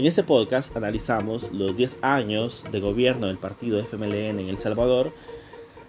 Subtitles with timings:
[0.00, 5.12] En este podcast analizamos los 10 años de gobierno del partido FMLN en El Salvador,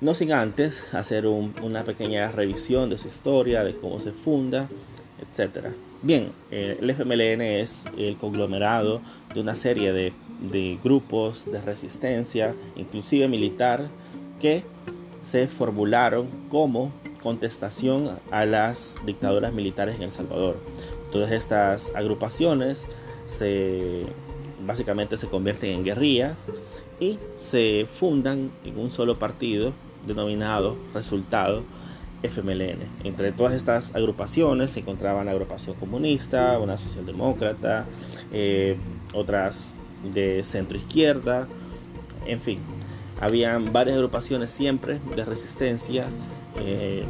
[0.00, 4.70] no sin antes hacer una pequeña revisión de su historia, de cómo se funda,
[5.20, 5.66] etc.
[6.00, 9.02] Bien, eh, el FMLN es el conglomerado
[9.34, 13.88] de una serie de, de grupos de resistencia, inclusive militar,
[14.40, 14.62] que
[15.22, 20.56] se formularon como contestación a las dictaduras militares en El Salvador.
[21.12, 22.86] Todas estas agrupaciones
[23.28, 24.06] se,
[24.66, 26.36] básicamente se convierten en guerrillas
[26.98, 29.72] y se fundan en un solo partido
[30.06, 31.62] denominado Resultado
[32.22, 32.78] FMLN.
[33.04, 37.84] Entre todas estas agrupaciones se encontraban la agrupación comunista, una socialdemócrata,
[38.32, 38.76] eh,
[39.12, 39.74] otras
[40.12, 41.46] de centro izquierda,
[42.26, 42.58] en fin,
[43.20, 46.06] habían varias agrupaciones siempre de resistencia
[46.60, 47.04] eh,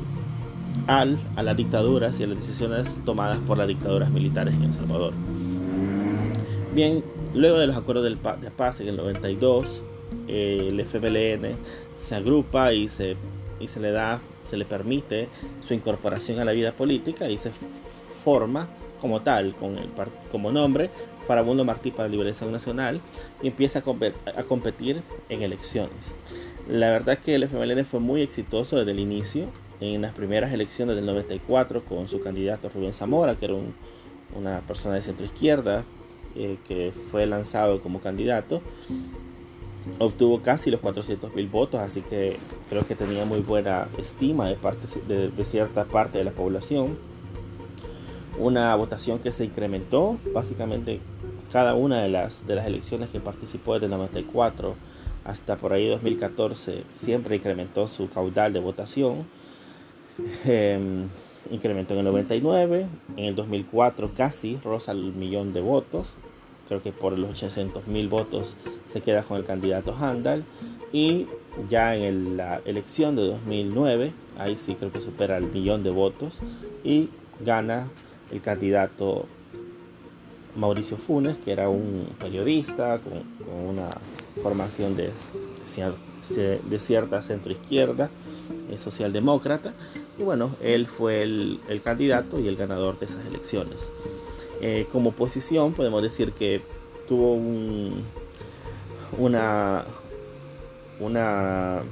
[0.87, 4.73] al, a las dictaduras y a las decisiones tomadas por las dictaduras militares en El
[4.73, 5.13] Salvador.
[6.79, 7.03] Bien,
[7.35, 9.83] luego de los acuerdos de paz en el 92,
[10.29, 11.57] eh, el FMLN
[11.97, 13.17] se agrupa y se,
[13.59, 15.27] y se le da, se le permite
[15.61, 17.51] su incorporación a la vida política y se
[18.25, 18.69] forma
[19.01, 19.89] como tal, con el,
[20.31, 20.89] como nombre,
[21.27, 23.01] Farabundo Martí para la Liberación Nacional
[23.43, 26.15] y empieza a, a competir en elecciones.
[26.69, 29.47] La verdad es que el FMLN fue muy exitoso desde el inicio,
[29.81, 33.55] en las primeras elecciones del 94 con su candidato Rubén Zamora, que era
[34.37, 35.83] una persona de centro izquierda,
[36.39, 38.63] eh, que fue lanzado como candidato.
[39.99, 42.37] Obtuvo casi los 400 mil votos, así que
[42.69, 46.97] creo que tenía muy buena estima de, parte, de, cierta parte de la población.
[48.39, 51.01] Una votación que se incrementó, básicamente
[51.51, 54.77] cada una de las, de las elecciones que participó desde el 94
[55.25, 59.27] hasta por ahí 2014 siempre incrementó su caudal de votación.
[60.45, 61.09] Em,
[61.51, 62.87] incrementó en el 99,
[63.17, 66.19] en el 2004 casi roza el millón de votos,
[66.69, 70.45] creo que por los 800 mil votos se queda con el candidato Handal
[70.93, 71.27] y
[71.69, 76.39] ya en la elección de 2009, ahí sí creo que supera el millón de votos
[76.85, 77.09] y
[77.45, 77.89] gana
[78.31, 79.27] el candidato
[80.57, 83.23] Mauricio Funes, que era un periodista con,
[83.69, 83.91] una
[84.43, 85.11] formación de,
[86.79, 88.11] cierta centro izquierda,
[88.77, 89.73] socialdemócrata,
[90.19, 93.89] y bueno, él fue el, candidato y el ganador de esas elecciones.
[94.61, 96.63] Eh, como oposición podemos decir que
[97.07, 98.03] tuvo un,
[99.17, 99.85] una,
[101.01, 101.83] una,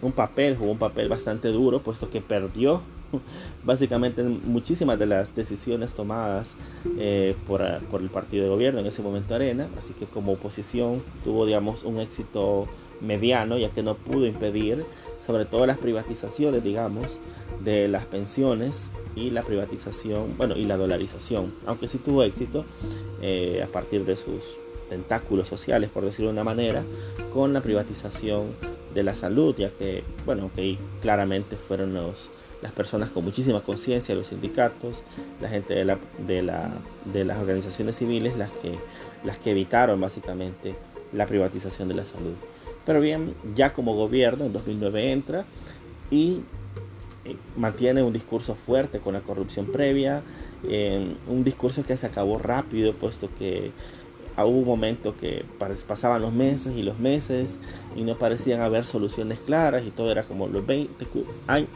[0.00, 2.82] un papel, jugó un papel bastante duro, puesto que perdió
[3.64, 6.56] básicamente muchísimas de las decisiones tomadas
[6.98, 11.02] eh, por, por, el partido de gobierno en ese momento Arena, así que como oposición
[11.24, 12.66] tuvo digamos un éxito
[13.00, 14.84] mediano ya que no pudo impedir
[15.26, 17.18] sobre todo las privatizaciones digamos
[17.62, 22.64] de las pensiones y la privatización, bueno, y la dolarización, aunque sí tuvo éxito
[23.22, 24.42] eh, a partir de sus
[24.88, 26.84] tentáculos sociales, por decirlo de una manera,
[27.32, 28.52] con la privatización
[28.94, 32.30] de la salud, ya que, bueno, que claramente fueron los,
[32.62, 35.02] las personas con muchísima conciencia, los sindicatos,
[35.40, 36.72] la gente de, la, de, la,
[37.12, 38.78] de las organizaciones civiles, las que,
[39.24, 40.74] las que evitaron básicamente
[41.12, 42.34] la privatización de la salud.
[42.86, 45.44] Pero bien, ya como gobierno en 2009 entra
[46.10, 46.42] y
[47.56, 50.22] mantiene un discurso fuerte con la corrupción previa,
[51.28, 53.72] un discurso que se acabó rápido, puesto que
[54.42, 55.44] hubo un momento que
[55.86, 57.58] pasaban los meses y los meses
[57.94, 61.06] y no parecían haber soluciones claras y todo era como los 20,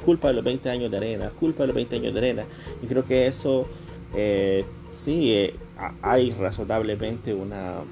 [0.04, 2.44] culpa de los 20 años de arena, culpa de los 20 años de arena.
[2.82, 3.66] Y creo que eso
[4.16, 5.54] eh, sí eh,
[6.02, 7.82] hay razonablemente una,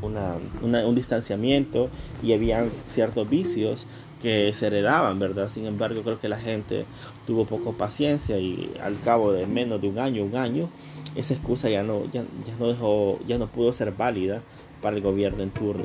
[0.00, 1.90] un distanciamiento
[2.22, 3.86] y habían ciertos vicios
[4.20, 5.48] que se heredaban, ¿verdad?
[5.48, 6.84] Sin embargo, creo que la gente
[7.26, 10.70] tuvo poco paciencia y al cabo de menos de un año, un año,
[11.14, 12.24] esa excusa ya no, ya,
[12.58, 14.42] no dejó, ya no pudo ser válida
[14.80, 15.84] para el gobierno en turno.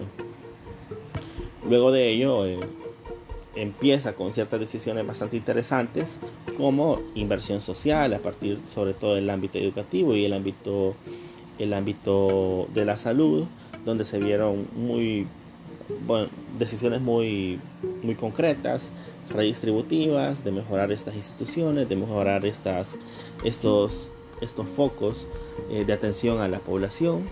[1.68, 2.60] Luego de ello, eh,
[3.56, 6.20] empieza con ciertas decisiones bastante interesantes,
[6.58, 10.96] como inversión social, a partir sobre todo del ámbito educativo y el ámbito,
[11.60, 13.46] el ámbito de la salud,
[13.86, 15.28] donde se vieron muy
[16.06, 17.60] bueno, decisiones muy,
[18.04, 18.92] muy concretas,
[19.30, 22.98] redistributivas, de mejorar estas instituciones, de mejorar estas,
[23.44, 24.10] estos,
[24.42, 25.28] estos focos
[25.70, 27.30] eh, de atención a la población.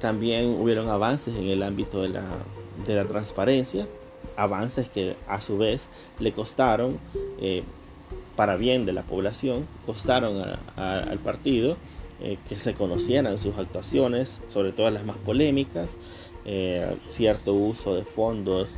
[0.00, 2.24] También hubieron avances en el ámbito de la,
[2.86, 3.86] de la transparencia,
[4.36, 6.98] avances que a su vez le costaron,
[7.40, 7.62] eh,
[8.36, 10.42] para bien de la población, costaron
[10.76, 11.76] al partido
[12.20, 15.98] eh, que se conocieran sus actuaciones, sobre todo las más polémicas,
[16.44, 18.70] eh, cierto uso de fondos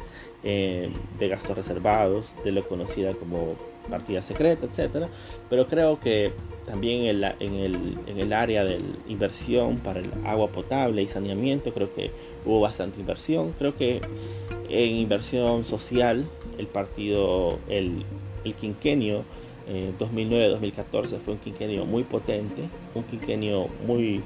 [0.43, 3.55] eh, de gastos reservados, de lo conocida como
[3.91, 5.07] partida secreta, etc.
[5.49, 6.33] Pero creo que
[6.65, 11.73] también en, en, el, en el área de inversión para el agua potable y saneamiento,
[11.73, 12.11] creo que
[12.45, 13.53] hubo bastante inversión.
[13.59, 14.01] Creo que
[14.69, 16.25] en inversión social,
[16.59, 18.05] el partido, el,
[18.45, 19.25] el quinquenio
[19.99, 24.23] 2009-2014 eh, fue un quinquenio muy potente, un quinquenio muy,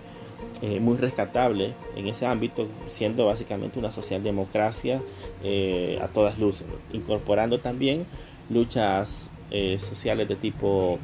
[0.62, 5.00] eh, muy rescatable en ese ámbito, siendo básicamente una socialdemocracia
[5.42, 8.06] eh, a todas luces, incorporando también
[8.48, 9.30] luchas
[9.78, 11.00] sociales de tipo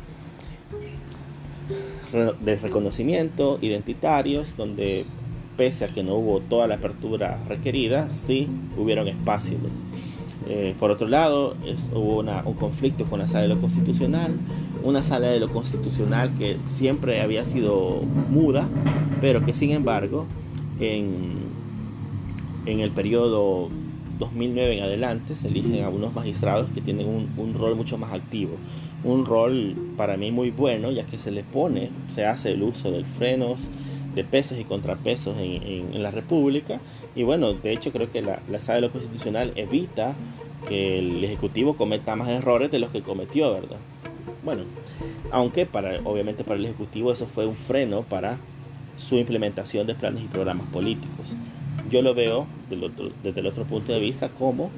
[2.13, 5.05] de reconocimiento, identitarios, donde
[5.57, 9.59] pese a que no hubo toda la apertura requerida, sí hubieron espacios
[10.49, 11.57] eh, por otro lado,
[11.93, 14.37] hubo un conflicto con la sala de lo constitucional,
[14.85, 18.69] una sala de lo constitucional que siempre había sido muda,
[19.21, 20.27] pero que sin embargo
[20.79, 21.33] en,
[22.67, 23.69] en el periodo
[24.21, 28.13] 2009 en adelante se eligen a unos magistrados que tienen un, un, rol mucho más
[28.13, 28.53] activo.
[29.03, 32.93] Un rol para mí muy bueno, ya que se le pone, se hace el uso
[32.93, 33.69] del frenos,
[34.17, 35.63] de pesos y contrapesos en,
[35.95, 36.81] en, la República.
[37.15, 40.17] Y bueno, de hecho creo que la, la sala de lo constitucional evita
[40.67, 43.77] que el Ejecutivo cometa más errores de los que cometió, ¿verdad?
[44.43, 44.65] Bueno,
[45.31, 48.39] aunque para, obviamente para el Ejecutivo eso fue un freno para
[48.97, 51.35] su implementación de planes y programas políticos.
[51.91, 52.47] Yo lo veo
[53.23, 54.71] desde el otro punto de vista como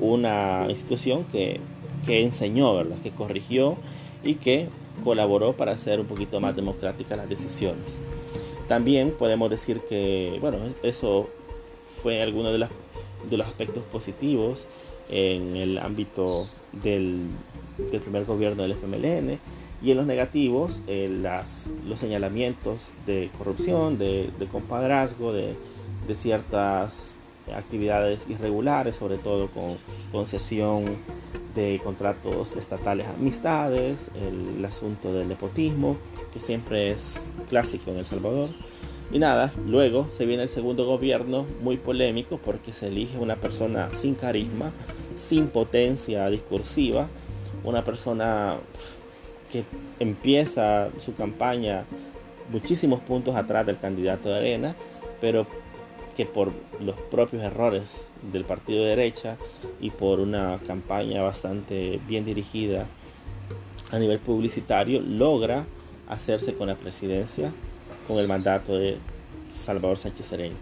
[0.00, 1.60] una institución que,
[2.06, 2.96] que enseñó, ¿verdad?
[3.02, 3.76] que corrigió
[4.24, 4.68] y que
[5.04, 7.98] colaboró para hacer un poquito más democráticas las decisiones.
[8.68, 11.28] También podemos decir que, bueno, eso
[12.02, 12.68] fue alguno de,
[13.30, 14.66] de los aspectos positivos
[15.08, 17.22] en el ámbito del,
[17.90, 19.38] del primer gobierno del FMLN
[19.82, 25.54] y en los negativos eh, las, los señalamientos de corrupción, de, de compadrazgo, de,
[26.06, 27.18] de, ciertas
[27.54, 29.78] actividades irregulares, sobre todo con
[30.12, 30.84] concesión
[31.54, 35.96] de contratos estatales amistades, el, el asunto del nepotismo,
[36.32, 38.50] que siempre es clásico en El Salvador.
[39.10, 43.88] Y nada, luego se viene el segundo gobierno muy polémico porque se elige una persona
[43.94, 44.72] sin carisma,
[45.16, 47.08] sin potencia discursiva,
[47.64, 48.56] una persona
[49.50, 49.64] que
[49.98, 51.84] empieza su campaña
[52.50, 54.76] muchísimos puntos atrás del candidato de Arena,
[55.20, 55.46] pero
[56.16, 59.36] que por los propios errores del partido de derecha
[59.80, 62.86] y por una campaña bastante bien dirigida
[63.90, 65.64] a nivel publicitario, logra
[66.08, 67.52] hacerse con la presidencia
[68.06, 68.96] con el mandato de
[69.50, 70.52] Salvador Sánchez Serén.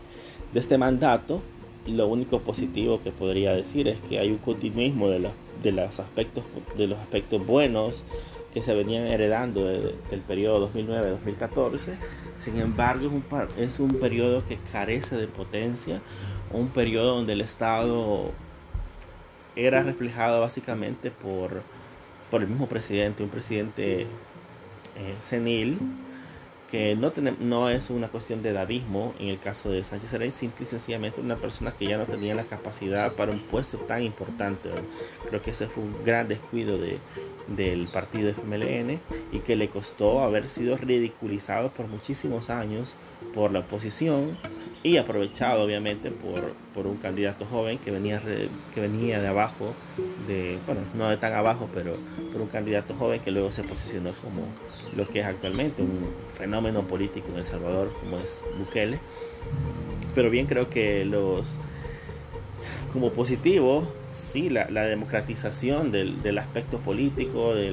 [0.53, 1.41] De este mandato,
[1.87, 5.31] lo único positivo que podría decir es que hay un continuismo de,
[5.63, 6.45] de, los, aspectos,
[6.77, 8.05] de los aspectos buenos
[8.53, 11.95] que se venían heredando del periodo 2009-2014.
[12.37, 13.25] Sin embargo, es un,
[13.59, 16.01] es un periodo que carece de potencia,
[16.53, 18.31] un periodo donde el Estado
[19.55, 21.63] era reflejado básicamente por,
[22.31, 24.07] por el mismo presidente, un presidente
[24.97, 25.79] eh, senil,
[26.71, 30.67] que no, es una cuestión de dadismo en el caso de Sánchez Serén, simple y
[30.67, 34.71] sencillamente una persona que ya no tenía la capacidad para un puesto tan importante.
[35.29, 36.99] Creo que ese fue un gran descuido de,
[37.47, 39.01] del partido FMLN
[39.33, 42.97] y que le costó haber sido ridiculizado por muchísimos años
[43.33, 44.37] por la oposición
[44.83, 48.20] y aprovechado obviamente por, por un candidato joven que venía,
[48.75, 49.73] que venía de abajo,
[50.28, 51.96] de, bueno, no de tan abajo, pero
[52.31, 54.43] por un candidato joven que luego se posicionó como
[54.94, 59.00] lo que es actualmente un fenómeno político en El Salvador como es Bukele.
[60.14, 61.59] Pero bien creo que los
[62.92, 67.73] como positivo, sí, la, democratización del, aspecto político, eh,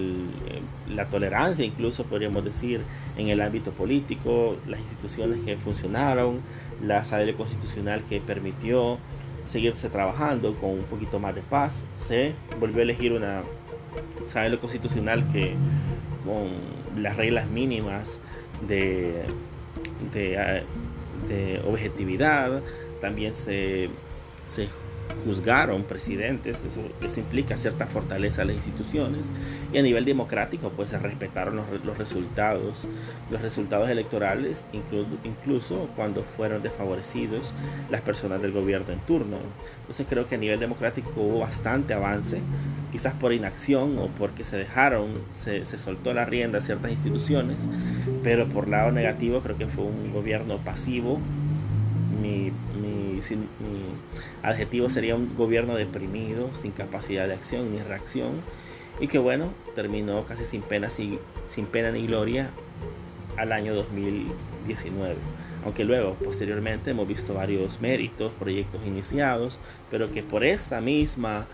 [0.90, 2.82] la tolerancia incluso podríamos decir
[3.18, 6.40] en el ámbito político, las instituciones que funcionaron,
[6.82, 8.98] la asamblea constitucional que permitió
[9.46, 13.44] seguirse trabajando con un poquito más de paz, se volvió a elegir una
[14.24, 15.54] asamblea constitucional que
[16.24, 18.20] con las reglas mínimas
[18.68, 19.26] de,
[20.14, 20.64] de,
[21.28, 22.62] de objetividad,
[23.02, 23.90] también se,
[24.46, 24.68] se
[25.26, 26.64] juzgaron presidentes,
[27.02, 29.32] eso, implica cierta fortaleza a las instituciones
[29.72, 32.88] y a nivel democrático pues se respetaron los, resultados,
[33.30, 37.54] los resultados electorales incluso, incluso cuando fueron desfavorecidos
[37.90, 39.38] las personas del gobierno en turno.
[39.82, 42.40] Entonces creo que a nivel democrático hubo bastante avance,
[42.92, 47.68] quizás por inacción o porque se dejaron, se, se soltó la rienda a ciertas instituciones,
[48.24, 51.20] pero por lado negativo creo que fue un gobierno pasivo,
[53.32, 53.46] mi,
[54.42, 58.32] adjetivo sería un gobierno deprimido, sin capacidad de acción ni reacción,
[59.00, 62.50] y que bueno, terminó casi sin pena, sin, sin pena ni gloria
[63.38, 65.16] al año 2019.
[65.66, 71.48] Aunque luego, posteriormente, hemos visto varios méritos, proyectos iniciados, pero que por esa misma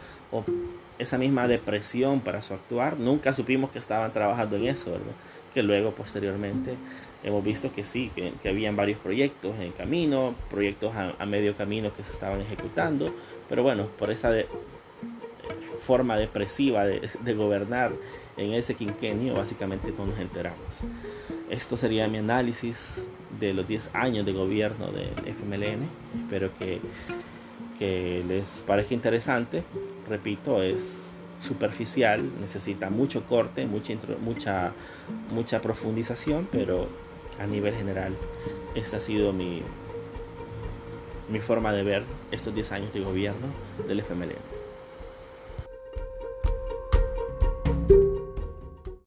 [0.99, 2.99] esa misma depresión para su actuar.
[2.99, 5.13] Nunca supimos que estaban trabajando en eso, ¿verdad?
[5.53, 6.75] Que luego, posteriormente,
[7.23, 11.95] hemos visto que sí, que, que habían varios proyectos en camino, proyectos a, medio camino
[11.95, 13.13] que se estaban ejecutando,
[13.47, 14.31] pero bueno, por esa
[15.81, 17.91] forma depresiva de, de, gobernar
[18.37, 20.59] en ese quinquenio, básicamente no nos enteramos.
[21.49, 23.07] Esto sería mi análisis
[23.39, 25.87] de los 10 años de gobierno del FMLN.
[26.23, 26.79] Espero que,
[27.77, 29.63] que les parezca interesante
[30.09, 34.73] repito, es superficial, necesita mucho corte, mucha, mucha,
[35.31, 36.89] mucha profundización, pero
[37.39, 38.13] a nivel general
[38.75, 39.61] esta ha sido mi,
[41.29, 43.47] mi forma de ver estos 10 años de gobierno
[43.87, 44.58] del FMLN.